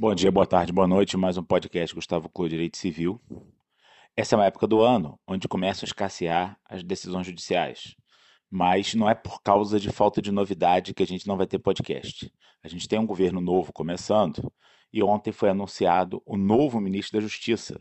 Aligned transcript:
Bom 0.00 0.14
dia, 0.14 0.32
boa 0.32 0.46
tarde, 0.46 0.72
boa 0.72 0.86
noite. 0.86 1.14
Mais 1.14 1.36
um 1.36 1.42
podcast 1.42 1.94
Gustavo 1.94 2.26
Clô 2.30 2.48
Direito 2.48 2.78
Civil. 2.78 3.20
Essa 4.16 4.34
é 4.34 4.38
uma 4.38 4.46
época 4.46 4.66
do 4.66 4.80
ano 4.80 5.20
onde 5.28 5.46
começam 5.46 5.84
a 5.84 5.88
escassear 5.88 6.58
as 6.64 6.82
decisões 6.82 7.26
judiciais. 7.26 7.94
Mas 8.50 8.94
não 8.94 9.10
é 9.10 9.14
por 9.14 9.42
causa 9.42 9.78
de 9.78 9.90
falta 9.90 10.22
de 10.22 10.32
novidade 10.32 10.94
que 10.94 11.02
a 11.02 11.06
gente 11.06 11.28
não 11.28 11.36
vai 11.36 11.46
ter 11.46 11.58
podcast. 11.58 12.32
A 12.64 12.68
gente 12.68 12.88
tem 12.88 12.98
um 12.98 13.04
governo 13.04 13.42
novo 13.42 13.74
começando 13.74 14.50
e 14.90 15.02
ontem 15.02 15.32
foi 15.32 15.50
anunciado 15.50 16.22
o 16.24 16.34
novo 16.34 16.80
ministro 16.80 17.18
da 17.18 17.22
Justiça, 17.22 17.78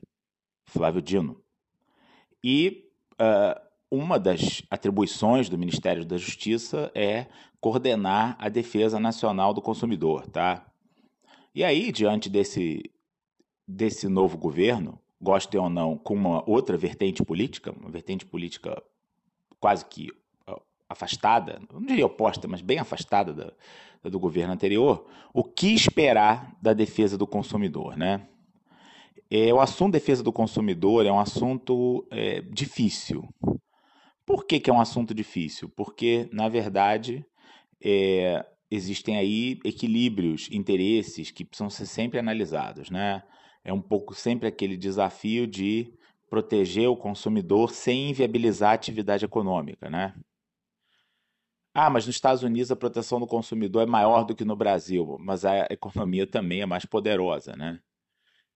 Flávio 0.66 1.02
Dino. 1.02 1.42
E 2.44 2.84
uh, 3.14 3.58
uma 3.90 4.20
das 4.20 4.62
atribuições 4.70 5.48
do 5.48 5.58
Ministério 5.58 6.04
da 6.04 6.18
Justiça 6.18 6.92
é 6.94 7.28
coordenar 7.62 8.36
a 8.38 8.50
defesa 8.50 9.00
nacional 9.00 9.54
do 9.54 9.62
consumidor, 9.62 10.28
tá? 10.28 10.69
E 11.54 11.64
aí, 11.64 11.92
diante 11.92 12.30
desse, 12.30 12.84
desse 13.68 14.08
novo 14.08 14.38
governo, 14.38 15.00
gostem 15.22 15.60
ou 15.60 15.70
não, 15.70 15.98
com 15.98 16.14
uma 16.14 16.50
outra 16.50 16.78
vertente 16.78 17.24
política, 17.24 17.72
uma 17.72 17.90
vertente 17.90 18.26
política 18.26 18.82
quase 19.60 19.86
que 19.86 20.10
afastada, 20.90 21.62
não 21.72 21.82
diria 21.82 22.06
oposta, 22.06 22.48
mas 22.48 22.62
bem 22.62 22.80
afastada 22.80 23.32
da, 23.32 24.10
do 24.10 24.20
governo 24.20 24.54
anterior, 24.54 25.06
o 25.32 25.44
que 25.44 25.72
esperar 25.74 26.58
da 26.60 26.74
defesa 26.74 27.16
do 27.16 27.28
consumidor, 27.28 27.96
né? 27.96 28.28
É, 29.30 29.54
o 29.54 29.62
assunto 29.62 29.94
defesa 29.94 30.24
do 30.24 30.34
consumidor 30.34 31.06
é 31.06 31.12
um 31.12 31.20
assunto 31.20 32.08
é, 32.10 32.42
difícil. 32.42 33.30
Por 34.26 34.46
que, 34.46 34.60
que 34.60 34.72
é 34.72 34.74
um 34.74 34.82
assunto 34.82 35.14
difícil? 35.14 35.70
Porque, 35.70 36.28
na 36.34 36.50
verdade, 36.50 37.24
é, 37.80 38.44
existem 38.70 39.18
aí 39.18 39.60
equilíbrios, 39.66 40.48
interesses 40.52 41.32
que 41.32 41.46
precisam 41.46 41.70
ser 41.70 41.86
sempre 41.86 42.20
analisados, 42.20 42.90
né? 42.90 43.24
É 43.64 43.74
um 43.74 43.82
pouco 43.82 44.14
sempre 44.14 44.48
aquele 44.48 44.78
desafio 44.78 45.48
de 45.48 45.94
proteger 46.30 46.90
o 46.90 46.98
consumidor 46.98 47.72
sem 47.72 48.10
inviabilizar 48.10 48.72
a 48.72 48.74
atividade 48.74 49.26
econômica, 49.26 49.90
né? 49.90 50.14
Ah, 51.74 51.90
mas 51.90 52.06
nos 52.06 52.16
Estados 52.16 52.44
Unidos 52.44 52.72
a 52.72 52.76
proteção 52.76 53.20
do 53.20 53.28
consumidor 53.28 53.84
é 53.84 53.86
maior 53.86 54.24
do 54.24 54.36
que 54.36 54.44
no 54.46 54.56
Brasil, 54.56 55.18
mas 55.20 55.46
a 55.46 55.68
economia 55.70 56.28
também 56.28 56.62
é 56.62 56.66
mais 56.66 56.86
poderosa, 56.86 57.56
né? 57.56 57.80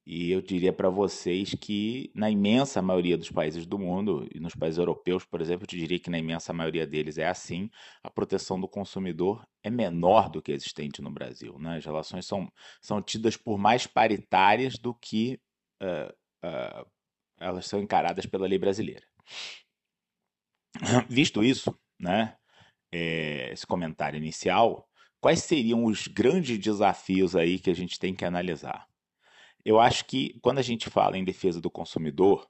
E 0.05 0.31
eu 0.31 0.41
diria 0.41 0.73
para 0.73 0.89
vocês 0.89 1.53
que, 1.53 2.11
na 2.13 2.29
imensa 2.29 2.81
maioria 2.81 3.17
dos 3.17 3.31
países 3.31 3.65
do 3.65 3.79
mundo, 3.79 4.27
e 4.35 4.39
nos 4.39 4.53
países 4.53 4.77
europeus, 4.77 5.23
por 5.23 5.39
exemplo, 5.39 5.63
eu 5.63 5.67
te 5.67 5.77
diria 5.77 5.97
que 5.97 6.09
na 6.09 6.19
imensa 6.19 6.51
maioria 6.51 6.85
deles 6.85 7.17
é 7.17 7.27
assim, 7.27 7.69
a 8.03 8.09
proteção 8.09 8.59
do 8.59 8.67
consumidor 8.67 9.47
é 9.63 9.69
menor 9.69 10.29
do 10.29 10.41
que 10.41 10.51
existente 10.51 11.01
no 11.01 11.09
Brasil. 11.09 11.57
Né? 11.57 11.77
As 11.77 11.85
relações 11.85 12.25
são, 12.25 12.51
são 12.81 13.01
tidas 13.01 13.37
por 13.37 13.57
mais 13.57 13.87
paritárias 13.87 14.77
do 14.77 14.93
que 14.93 15.39
uh, 15.81 16.11
uh, 16.45 16.85
elas 17.39 17.65
são 17.65 17.81
encaradas 17.81 18.25
pela 18.25 18.45
lei 18.45 18.57
brasileira. 18.57 19.05
Visto 21.07 21.41
isso, 21.41 21.73
né, 21.97 22.35
é, 22.91 23.53
esse 23.53 23.65
comentário 23.65 24.17
inicial, 24.17 24.85
quais 25.21 25.43
seriam 25.43 25.85
os 25.85 26.07
grandes 26.07 26.59
desafios 26.59 27.37
aí 27.37 27.57
que 27.57 27.69
a 27.69 27.75
gente 27.75 27.97
tem 27.97 28.13
que 28.13 28.25
analisar? 28.25 28.85
Eu 29.65 29.79
acho 29.79 30.05
que 30.05 30.37
quando 30.41 30.59
a 30.59 30.61
gente 30.61 30.89
fala 30.89 31.17
em 31.17 31.23
defesa 31.23 31.61
do 31.61 31.71
consumidor, 31.71 32.49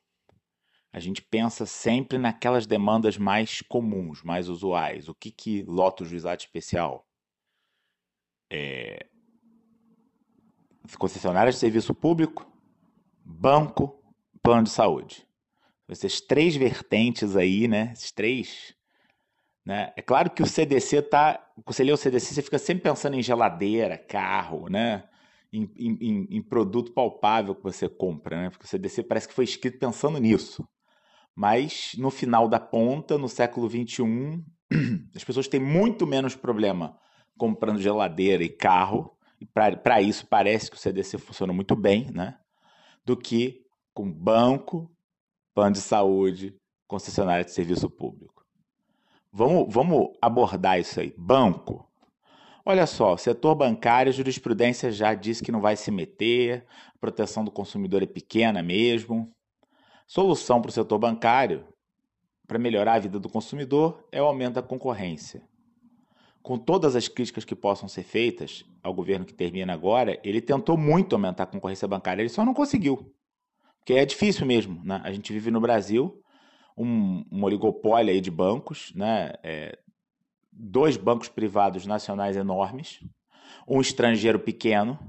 a 0.91 0.99
gente 0.99 1.21
pensa 1.21 1.65
sempre 1.65 2.17
naquelas 2.17 2.67
demandas 2.67 3.17
mais 3.17 3.61
comuns, 3.61 4.21
mais 4.23 4.47
usuais. 4.47 5.09
O 5.09 5.15
que, 5.15 5.31
que 5.31 5.63
lota 5.63 6.03
o 6.03 6.05
juizado 6.05 6.41
especial? 6.41 7.07
É... 8.51 9.07
Concessionária 10.97 11.51
de 11.51 11.57
serviço 11.57 11.95
público, 11.95 12.45
banco, 13.23 14.03
plano 14.41 14.63
de 14.63 14.69
saúde. 14.69 15.27
Essas 15.89 16.21
três 16.21 16.55
vertentes 16.55 17.35
aí, 17.35 17.67
né? 17.67 17.91
Esses 17.93 18.11
três. 18.11 18.75
Né? 19.65 19.93
É 19.95 20.01
claro 20.01 20.29
que 20.29 20.43
o 20.43 20.45
CDC 20.45 21.01
tá. 21.03 21.43
Você 21.65 21.83
lê 21.83 21.91
o 21.91 21.97
CDC, 21.97 22.35
você 22.35 22.41
fica 22.41 22.59
sempre 22.59 22.83
pensando 22.83 23.15
em 23.15 23.23
geladeira, 23.23 23.97
carro, 23.97 24.69
né? 24.69 25.07
Em, 25.53 25.71
em, 25.77 26.27
em, 26.31 26.41
produto 26.41 26.91
palpável 26.91 27.53
que 27.53 27.61
você 27.61 27.87
compra, 27.87 28.41
né? 28.41 28.49
Porque 28.49 28.65
o 28.65 28.67
CDC 28.67 29.03
parece 29.03 29.27
que 29.27 29.33
foi 29.33 29.43
escrito 29.43 29.77
pensando 29.77 30.17
nisso. 30.17 30.67
Mas 31.35 31.93
no 31.97 32.09
final 32.09 32.49
da 32.49 32.59
ponta, 32.59 33.17
no 33.17 33.29
século 33.29 33.69
XXI, 33.69 34.43
as 35.15 35.23
pessoas 35.23 35.47
têm 35.47 35.59
muito 35.59 36.07
menos 36.07 36.35
problema 36.35 36.97
comprando 37.37 37.81
geladeira 37.81 38.43
e 38.43 38.49
carro, 38.49 39.15
e 39.39 39.45
para 39.45 40.01
isso 40.01 40.25
parece 40.27 40.69
que 40.69 40.77
o 40.77 40.79
CDC 40.79 41.17
funciona 41.17 41.53
muito 41.53 41.75
bem, 41.75 42.09
né? 42.11 42.37
Do 43.05 43.17
que 43.17 43.61
com 43.93 44.11
banco, 44.11 44.91
plano 45.53 45.73
de 45.73 45.81
saúde, 45.81 46.55
concessionária 46.87 47.43
de 47.43 47.51
serviço 47.51 47.89
público. 47.89 48.45
Vamos, 49.31 49.73
vamos 49.73 50.09
abordar 50.21 50.79
isso 50.79 50.99
aí. 50.99 51.13
Banco. 51.17 51.89
Olha 52.65 52.87
só, 52.87 53.13
o 53.13 53.17
setor 53.17 53.55
bancário, 53.55 54.09
a 54.09 54.13
jurisprudência 54.13 54.89
já 54.89 55.13
disse 55.13 55.43
que 55.43 55.51
não 55.51 55.59
vai 55.59 55.75
se 55.75 55.91
meter, 55.91 56.65
a 56.95 56.97
proteção 56.97 57.43
do 57.43 57.51
consumidor 57.51 58.01
é 58.01 58.05
pequena 58.05 58.63
mesmo. 58.63 59.29
Solução 60.07 60.61
para 60.61 60.69
o 60.69 60.71
setor 60.71 60.97
bancário, 60.97 61.67
para 62.47 62.57
melhorar 62.57 62.93
a 62.93 62.99
vida 62.99 63.19
do 63.19 63.27
consumidor, 63.27 64.07
é 64.13 64.21
o 64.21 64.25
aumento 64.25 64.53
da 64.55 64.61
concorrência. 64.61 65.43
Com 66.41 66.57
todas 66.57 66.95
as 66.95 67.09
críticas 67.09 67.43
que 67.43 67.55
possam 67.55 67.89
ser 67.89 68.03
feitas 68.03 68.63
ao 68.81 68.93
governo 68.93 69.25
que 69.25 69.33
termina 69.33 69.73
agora, 69.73 70.17
ele 70.23 70.39
tentou 70.39 70.77
muito 70.77 71.15
aumentar 71.15 71.43
a 71.43 71.47
concorrência 71.47 71.87
bancária, 71.87 72.21
ele 72.21 72.29
só 72.29 72.45
não 72.45 72.53
conseguiu. 72.53 73.13
Porque 73.79 73.93
é 73.93 74.05
difícil 74.05 74.45
mesmo. 74.45 74.81
Né? 74.85 75.01
A 75.03 75.11
gente 75.11 75.33
vive 75.33 75.51
no 75.51 75.59
Brasil 75.59 76.21
um, 76.77 77.25
um 77.29 77.43
oligopólio 77.43 78.13
aí 78.13 78.21
de 78.21 78.31
bancos, 78.31 78.93
né? 78.95 79.33
É, 79.43 79.77
dois 80.55 80.97
bancos 80.97 81.29
privados 81.29 81.85
nacionais 81.85 82.35
enormes, 82.35 82.99
um 83.67 83.81
estrangeiro 83.81 84.39
pequeno 84.39 84.99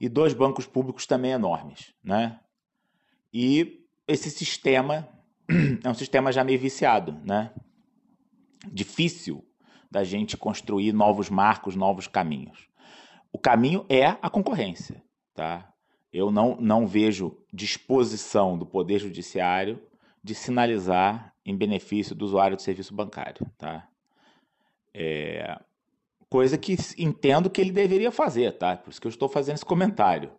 e 0.00 0.08
dois 0.08 0.34
bancos 0.34 0.66
públicos 0.66 1.06
também 1.06 1.32
enormes, 1.32 1.94
né? 2.02 2.40
E 3.32 3.84
esse 4.06 4.30
sistema 4.30 5.08
é 5.82 5.88
um 5.88 5.94
sistema 5.94 6.32
já 6.32 6.44
meio 6.44 6.58
viciado, 6.58 7.12
né? 7.24 7.52
Difícil 8.66 9.44
da 9.90 10.02
gente 10.02 10.36
construir 10.36 10.92
novos 10.92 11.30
marcos, 11.30 11.76
novos 11.76 12.06
caminhos. 12.06 12.68
O 13.32 13.38
caminho 13.38 13.84
é 13.88 14.06
a 14.06 14.30
concorrência, 14.30 15.02
tá? 15.34 15.72
Eu 16.12 16.30
não, 16.30 16.56
não 16.60 16.86
vejo 16.86 17.36
disposição 17.52 18.56
do 18.56 18.64
Poder 18.64 19.00
Judiciário 19.00 19.82
de 20.22 20.34
sinalizar 20.34 21.34
em 21.44 21.56
benefício 21.56 22.14
do 22.14 22.24
usuário 22.24 22.56
do 22.56 22.62
serviço 22.62 22.94
bancário, 22.94 23.46
tá? 23.58 23.88
É, 24.94 25.58
coisa 26.28 26.56
que 26.56 26.76
entendo 26.98 27.50
que 27.50 27.60
ele 27.60 27.72
deveria 27.72 28.10
fazer, 28.10 28.56
tá? 28.58 28.76
Por 28.76 28.90
isso 28.90 29.00
que 29.00 29.06
eu 29.06 29.10
estou 29.10 29.28
fazendo 29.28 29.56
esse 29.56 29.64
comentário. 29.64 30.32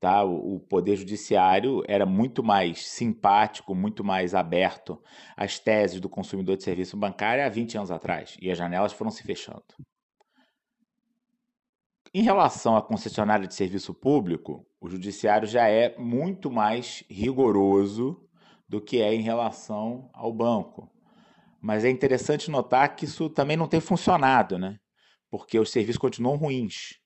Tá? 0.00 0.24
O, 0.24 0.56
o 0.56 0.60
Poder 0.60 0.96
Judiciário 0.96 1.82
era 1.86 2.06
muito 2.06 2.42
mais 2.42 2.88
simpático, 2.88 3.74
muito 3.74 4.02
mais 4.02 4.34
aberto 4.34 5.00
às 5.36 5.58
teses 5.58 6.00
do 6.00 6.08
consumidor 6.08 6.56
de 6.56 6.64
serviço 6.64 6.96
bancário 6.96 7.44
há 7.44 7.48
20 7.48 7.76
anos 7.76 7.90
atrás, 7.90 8.36
e 8.40 8.50
as 8.50 8.56
janelas 8.56 8.92
foram 8.92 9.10
se 9.10 9.22
fechando. 9.22 9.62
Em 12.14 12.22
relação 12.22 12.76
à 12.76 12.82
concessionária 12.82 13.46
de 13.46 13.54
serviço 13.54 13.94
público, 13.94 14.66
o 14.80 14.88
judiciário 14.88 15.46
já 15.46 15.68
é 15.68 15.96
muito 15.98 16.50
mais 16.50 17.04
rigoroso 17.08 18.26
do 18.68 18.80
que 18.80 19.02
é 19.02 19.14
em 19.14 19.20
relação 19.20 20.08
ao 20.12 20.32
banco. 20.32 20.90
Mas 21.60 21.84
é 21.84 21.90
interessante 21.90 22.50
notar 22.50 22.96
que 22.96 23.04
isso 23.04 23.28
também 23.28 23.56
não 23.56 23.68
tem 23.68 23.80
funcionado, 23.80 24.58
né? 24.58 24.78
Porque 25.30 25.58
os 25.58 25.70
serviços 25.70 25.98
continuam 25.98 26.36
ruins. 26.36 26.98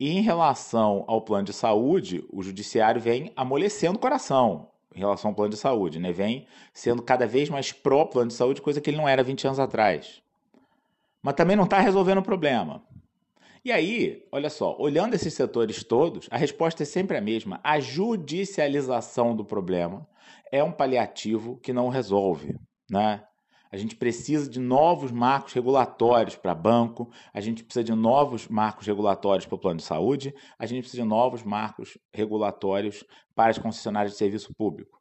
E 0.00 0.10
em 0.10 0.20
relação 0.20 1.04
ao 1.06 1.22
plano 1.22 1.44
de 1.44 1.52
saúde, 1.52 2.24
o 2.30 2.42
judiciário 2.42 3.00
vem 3.00 3.32
amolecendo 3.36 3.96
o 3.96 4.00
coração 4.00 4.70
em 4.94 4.98
relação 4.98 5.30
ao 5.30 5.34
plano 5.34 5.50
de 5.50 5.56
saúde, 5.56 5.98
né? 5.98 6.12
Vem 6.12 6.46
sendo 6.72 7.02
cada 7.02 7.26
vez 7.26 7.48
mais 7.48 7.72
pró 7.72 8.04
plano 8.04 8.28
de 8.28 8.34
saúde, 8.34 8.62
coisa 8.62 8.80
que 8.80 8.90
ele 8.90 8.96
não 8.96 9.08
era 9.08 9.22
20 9.22 9.46
anos 9.46 9.60
atrás. 9.60 10.22
Mas 11.22 11.34
também 11.34 11.56
não 11.56 11.64
está 11.64 11.80
resolvendo 11.80 12.18
o 12.18 12.22
problema. 12.22 12.82
E 13.64 13.72
aí, 13.72 14.26
olha 14.32 14.48
só, 14.48 14.76
olhando 14.78 15.14
esses 15.14 15.34
setores 15.34 15.82
todos, 15.84 16.28
a 16.30 16.36
resposta 16.36 16.82
é 16.82 16.86
sempre 16.86 17.16
a 17.16 17.20
mesma. 17.20 17.60
A 17.62 17.80
judicialização 17.80 19.34
do 19.34 19.44
problema 19.44 20.08
é 20.50 20.62
um 20.62 20.72
paliativo 20.72 21.58
que 21.58 21.72
não 21.72 21.88
resolve. 21.88 22.56
Né? 22.90 23.24
A 23.70 23.76
gente 23.76 23.96
precisa 23.96 24.48
de 24.48 24.58
novos 24.58 25.12
marcos 25.12 25.52
regulatórios 25.52 26.36
para 26.36 26.54
banco, 26.54 27.10
a 27.34 27.40
gente 27.40 27.62
precisa 27.62 27.84
de 27.84 27.92
novos 27.92 28.48
marcos 28.48 28.86
regulatórios 28.86 29.44
para 29.46 29.56
o 29.56 29.58
plano 29.58 29.76
de 29.76 29.84
saúde, 29.84 30.34
a 30.58 30.64
gente 30.64 30.80
precisa 30.80 31.02
de 31.02 31.08
novos 31.08 31.42
marcos 31.42 31.98
regulatórios 32.12 33.04
para 33.34 33.50
as 33.50 33.58
concessionárias 33.58 34.12
de 34.12 34.18
serviço 34.18 34.54
público. 34.54 34.98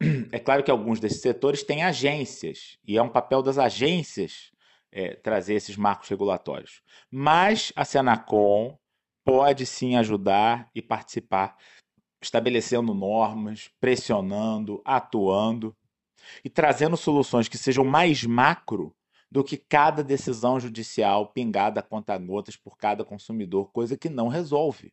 É 0.32 0.38
claro 0.38 0.62
que 0.62 0.70
alguns 0.70 1.00
desses 1.00 1.20
setores 1.20 1.62
têm 1.62 1.82
agências, 1.82 2.78
e 2.86 2.96
é 2.96 3.02
um 3.02 3.08
papel 3.08 3.42
das 3.42 3.58
agências 3.58 4.50
é, 4.90 5.14
trazer 5.14 5.54
esses 5.54 5.76
marcos 5.76 6.08
regulatórios. 6.08 6.82
Mas 7.10 7.72
a 7.76 7.84
Senacom, 7.84 8.78
pode 9.28 9.66
sim 9.66 9.94
ajudar 9.94 10.70
e 10.74 10.80
participar, 10.80 11.54
estabelecendo 12.22 12.94
normas, 12.94 13.70
pressionando, 13.78 14.80
atuando 14.86 15.76
e 16.44 16.50
trazendo 16.50 16.96
soluções 16.96 17.48
que 17.48 17.58
sejam 17.58 17.84
mais 17.84 18.24
macro 18.24 18.94
do 19.30 19.44
que 19.44 19.56
cada 19.56 20.02
decisão 20.02 20.58
judicial 20.58 21.28
pingada 21.32 21.80
a 21.80 21.82
conta-gotas 21.82 22.56
por 22.56 22.76
cada 22.76 23.04
consumidor, 23.04 23.70
coisa 23.70 23.96
que 23.96 24.08
não 24.08 24.28
resolve. 24.28 24.92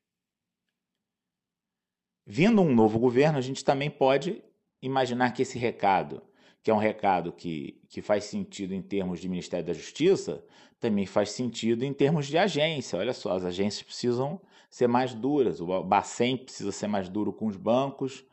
Vindo 2.26 2.62
um 2.62 2.74
novo 2.74 3.00
governo, 3.00 3.38
a 3.38 3.42
gente 3.42 3.64
também 3.64 3.90
pode 3.90 4.44
imaginar 4.82 5.32
que 5.32 5.44
esse 5.44 5.58
recado, 5.58 6.22
que 6.62 6.72
é 6.72 6.74
um 6.74 6.80
recado 6.80 7.32
que, 7.32 7.80
que 7.88 8.02
faz 8.02 8.26
sentido 8.26 8.74
em 8.74 8.82
termos 8.82 9.20
de 9.20 9.30
Ministério 9.30 9.66
da 9.66 9.74
Justiça, 9.74 10.44
também 10.80 11.06
faz 11.06 11.32
sentido 11.32 11.84
em 11.84 11.94
termos 11.94 12.28
de 12.28 12.38
agência. 12.38 13.00
Olha 13.00 13.14
só, 13.14 13.34
as 13.34 13.46
agências 13.46 13.84
precisam 13.84 14.42
ser 14.70 14.88
mais 14.88 15.14
duras, 15.14 15.62
o 15.62 15.84
Bacen 15.84 16.38
precisa 16.38 16.72
ser 16.72 16.88
mais 16.88 17.08
duro 17.08 17.32
com 17.32 17.48
os 17.48 17.56
bancos, 17.56 18.26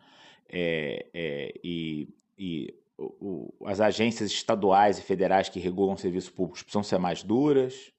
é, 0.49 1.07
é, 1.15 1.61
e, 1.63 2.09
e 2.37 2.75
o, 3.21 3.55
as 3.67 3.81
agências 3.81 4.31
estaduais 4.31 4.99
e 4.99 5.03
federais 5.03 5.49
que 5.49 5.61
regulam 5.61 5.97
serviços 5.97 6.31
públicos 6.31 6.63
precisam 6.63 6.83
ser 6.83 6.99
mais 6.99 7.23
duras, 7.23 7.93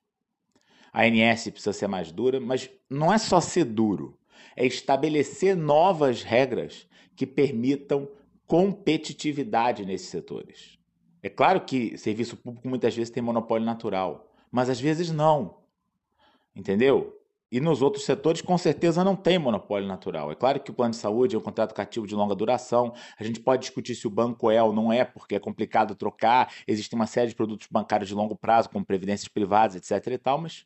a 0.92 1.04
ANS 1.04 1.50
precisa 1.50 1.74
ser 1.74 1.88
mais 1.88 2.12
dura, 2.12 2.40
mas 2.40 2.70
não 2.90 3.12
é 3.12 3.18
só 3.18 3.42
ser 3.42 3.66
duro, 3.66 4.18
é 4.56 4.66
estabelecer 4.66 5.56
novas 5.56 6.22
regras 6.22 6.88
que 7.16 7.26
permitam 7.26 8.08
competitividade 8.46 9.86
nesses 9.86 10.10
setores. 10.10 10.78
É 11.22 11.30
claro 11.30 11.62
que 11.62 11.98
serviço 11.98 12.36
público 12.38 12.68
muitas 12.68 12.96
vezes 12.96 13.10
tem 13.10 13.24
monopólio 13.24 13.66
natural, 13.66 14.32
mas 14.52 14.70
às 14.70 14.80
vezes 14.80 15.10
não. 15.10 15.58
Entendeu? 16.56 17.18
E 17.54 17.60
nos 17.60 17.84
outros 17.84 18.04
setores, 18.04 18.42
com 18.42 18.58
certeza, 18.58 19.04
não 19.04 19.16
tem 19.16 19.38
monopólio 19.38 19.88
natural. 19.88 20.32
É 20.32 20.36
claro 20.36 20.60
que 20.60 20.72
o 20.72 20.74
plano 20.74 20.90
de 20.90 20.98
saúde 20.98 21.36
é 21.36 21.38
um 21.38 21.42
contrato 21.42 21.72
cativo 21.76 22.08
de 22.08 22.16
longa 22.16 22.34
duração. 22.34 22.96
A 23.16 23.24
gente 23.24 23.40
pode 23.40 23.62
discutir 23.62 23.94
se 23.94 24.08
o 24.08 24.10
banco 24.10 24.50
é 24.50 24.64
ou 24.64 24.74
não 24.74 24.92
é, 24.92 25.06
porque 25.06 25.36
é 25.36 25.40
complicado 25.40 25.94
trocar. 25.94 26.52
Existe 26.68 26.96
uma 26.96 27.06
série 27.06 27.30
de 27.30 27.36
produtos 27.36 27.68
bancários 27.70 28.10
de 28.10 28.16
longo 28.16 28.36
prazo, 28.36 28.72
como 28.72 28.84
previdências 28.84 29.28
privadas, 29.28 29.76
etc. 29.76 30.14
e 30.14 30.18
tal, 30.18 30.40
mas, 30.40 30.66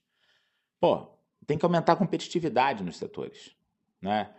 pô, 0.79 1.09
tem 1.45 1.57
que 1.57 1.65
aumentar 1.65 1.91
a 1.91 1.97
competitividade 1.97 2.85
nos 2.85 2.95
setores, 2.95 3.53
né? 4.01 4.33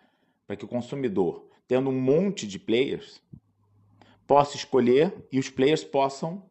Para 0.46 0.56
que 0.56 0.64
o 0.64 0.68
consumidor, 0.68 1.50
tendo 1.66 1.90
um 1.90 2.00
monte 2.00 2.46
de 2.46 2.58
players, 2.58 3.20
possa 4.26 4.56
escolher 4.56 5.14
e 5.30 5.38
os 5.38 5.50
players 5.50 5.84
possam 5.84 6.42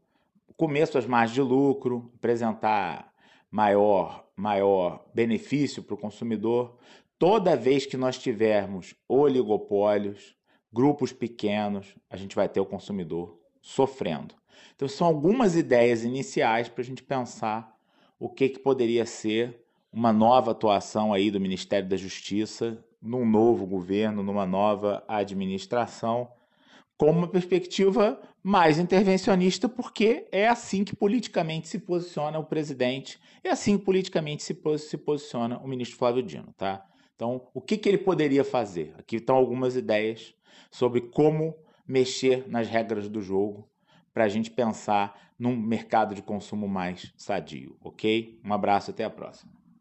comer 0.56 0.86
suas 0.86 1.08
margens 1.08 1.34
de 1.34 1.42
lucro, 1.42 2.12
apresentar 2.18 3.12
maior, 3.50 4.27
maior 4.38 5.04
benefício 5.14 5.82
para 5.82 5.96
o 5.96 5.98
consumidor. 5.98 6.78
Toda 7.18 7.58
vez 7.58 7.86
que 7.86 7.98
nós 7.98 8.20
tivermos 8.20 8.94
oligopólios, 9.10 10.36
grupos 10.72 11.12
pequenos, 11.12 11.96
a 12.08 12.16
gente 12.16 12.36
vai 12.36 12.48
ter 12.48 12.60
o 12.60 12.66
consumidor 12.66 13.40
sofrendo. 13.60 14.36
Então, 14.76 14.88
são 14.88 15.08
algumas 15.08 15.56
ideias 15.56 16.04
iniciais 16.04 16.70
para 16.70 16.84
a 16.84 16.86
gente 16.86 17.02
pensar 17.02 17.76
o 18.20 18.30
que, 18.30 18.50
que 18.50 18.60
poderia 18.60 19.06
ser 19.06 19.64
uma 19.92 20.14
nova 20.14 20.52
atuação 20.52 21.12
aí 21.12 21.32
do 21.32 21.40
Ministério 21.40 21.90
da 21.90 21.98
Justiça, 21.98 22.84
num 23.02 23.26
novo 23.26 23.66
governo, 23.66 24.22
numa 24.22 24.46
nova 24.46 25.04
administração, 25.08 26.32
com 26.98 27.12
uma 27.12 27.28
perspectiva 27.28 28.20
mais 28.44 28.80
intervencionista, 28.80 29.70
porque 29.70 30.28
é 30.32 30.48
assim 30.48 30.84
que 30.84 30.96
politicamente 30.96 31.68
se 31.68 31.80
posiciona 31.80 32.40
o 32.40 32.44
presidente, 32.44 33.20
é 33.44 33.50
assim 33.50 33.78
que 33.78 33.86
politicamente 33.86 34.44
se, 34.44 34.58
se 34.80 34.98
posiciona 34.98 35.60
o 35.60 35.68
ministro 35.68 35.98
Flávio 35.98 36.24
Dino, 36.24 36.54
tá? 36.58 36.84
Então, 37.16 37.48
o 37.54 37.62
que, 37.62 37.78
que 37.78 37.88
ele 37.88 37.98
poderia 37.98 38.44
fazer? 38.44 38.94
Aqui 38.98 39.18
estão 39.18 39.36
algumas 39.36 39.76
ideias 39.76 40.34
sobre 40.72 41.02
como 41.02 41.56
mexer 41.88 42.46
nas 42.48 42.68
regras 42.68 43.10
do 43.10 43.22
jogo 43.22 43.68
para 44.14 44.26
a 44.26 44.30
gente 44.30 44.50
pensar 44.50 45.34
num 45.38 45.56
mercado 45.56 46.16
de 46.16 46.22
consumo 46.22 46.68
mais 46.68 47.14
sadio, 47.16 47.78
ok? 47.84 48.40
Um 48.44 48.54
abraço, 48.54 48.92
até 48.92 49.04
a 49.04 49.10
próxima. 49.10 49.57